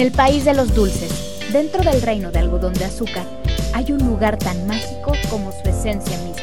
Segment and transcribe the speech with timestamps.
[0.00, 3.26] el país de los dulces, dentro del reino de algodón de azúcar,
[3.74, 6.42] hay un lugar tan mágico como su esencia misma.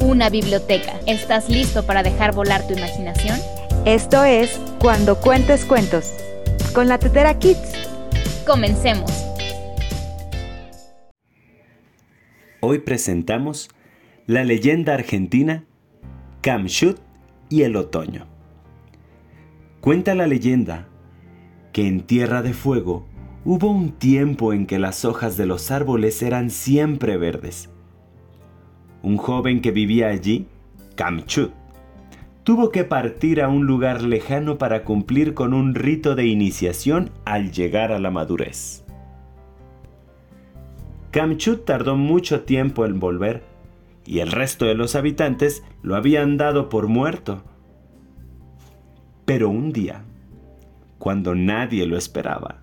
[0.00, 0.94] Una biblioteca.
[1.06, 3.38] ¿Estás listo para dejar volar tu imaginación?
[3.84, 6.12] Esto es Cuando Cuentes Cuentos,
[6.74, 7.72] con la Tetera Kids.
[8.46, 9.10] Comencemos.
[12.60, 13.68] Hoy presentamos
[14.26, 15.64] la leyenda argentina
[16.42, 16.98] Camchut
[17.48, 18.26] y el otoño.
[19.80, 20.88] Cuenta la leyenda
[21.72, 23.06] que en Tierra de Fuego
[23.44, 27.70] hubo un tiempo en que las hojas de los árboles eran siempre verdes.
[29.02, 30.46] Un joven que vivía allí,
[30.94, 31.52] Kamchut,
[32.44, 37.52] tuvo que partir a un lugar lejano para cumplir con un rito de iniciación al
[37.52, 38.84] llegar a la madurez.
[41.10, 43.42] Kamchut tardó mucho tiempo en volver
[44.06, 47.42] y el resto de los habitantes lo habían dado por muerto.
[49.24, 50.04] Pero un día,
[51.02, 52.58] cuando nadie lo esperaba.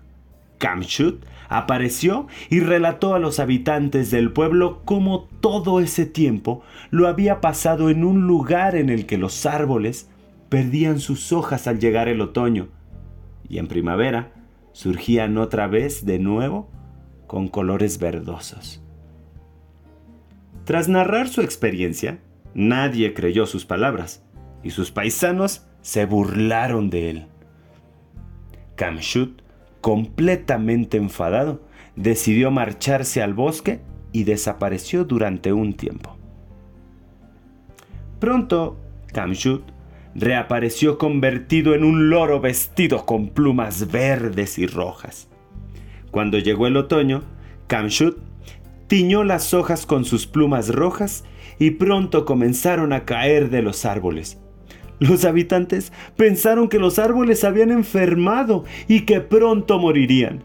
[0.56, 7.42] Kamchut apareció y relató a los habitantes del pueblo cómo todo ese tiempo lo había
[7.42, 10.08] pasado en un lugar en el que los árboles
[10.48, 12.68] perdían sus hojas al llegar el otoño
[13.46, 14.32] y en primavera
[14.72, 16.70] surgían otra vez de nuevo
[17.26, 18.82] con colores verdosos.
[20.64, 22.20] Tras narrar su experiencia,
[22.54, 24.24] nadie creyó sus palabras
[24.62, 27.26] y sus paisanos se burlaron de él.
[28.80, 29.42] Kamshut,
[29.82, 31.60] completamente enfadado,
[31.96, 36.16] decidió marcharse al bosque y desapareció durante un tiempo.
[38.20, 38.78] Pronto,
[39.12, 39.64] Kamshut
[40.14, 45.28] reapareció convertido en un loro vestido con plumas verdes y rojas.
[46.10, 47.22] Cuando llegó el otoño,
[47.66, 48.16] Kamshut
[48.86, 51.24] tiñó las hojas con sus plumas rojas
[51.58, 54.40] y pronto comenzaron a caer de los árboles,
[55.00, 60.44] los habitantes pensaron que los árboles habían enfermado y que pronto morirían.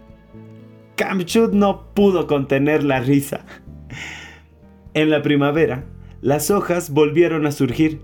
[0.96, 3.46] Kamchut no pudo contener la risa.
[4.94, 5.84] En la primavera,
[6.22, 8.02] las hojas volvieron a surgir,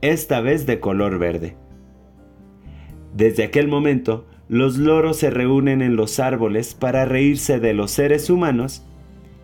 [0.00, 1.56] esta vez de color verde.
[3.14, 8.30] Desde aquel momento, los loros se reúnen en los árboles para reírse de los seres
[8.30, 8.84] humanos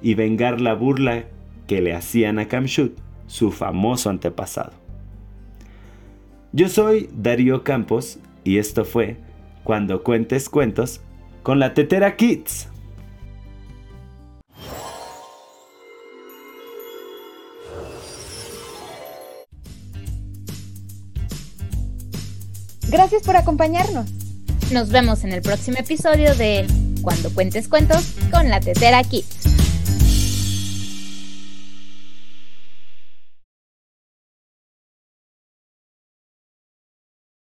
[0.01, 1.27] y vengar la burla
[1.67, 4.88] que le hacían a Kamchut, su famoso antepasado.
[6.53, 9.19] Yo soy Darío Campos y esto fue
[9.65, 11.03] Cuando Cuentes Cuentos
[11.43, 12.69] con la Tetera Kids.
[22.89, 24.07] Gracias por acompañarnos.
[24.73, 26.67] Nos vemos en el próximo episodio de
[27.03, 29.48] Cuando Cuentes Cuentos con la Tetera Kids.